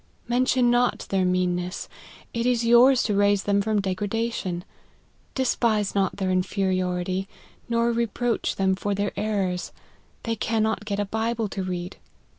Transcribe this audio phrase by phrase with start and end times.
[0.27, 1.87] "Mention not their meanness;
[2.33, 4.65] it is yours to raise them from degradation.
[5.35, 7.27] Despise not their inferiority,
[7.69, 9.71] nor reproach them for their errors;
[10.23, 11.97] they cannot get a Bible to read.